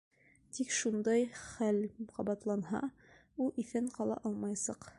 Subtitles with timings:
[0.57, 1.77] Тик шундай хәл
[2.15, 2.81] ҡабатланһа,
[3.45, 4.89] ул иҫән ҡала алмаясаҡ.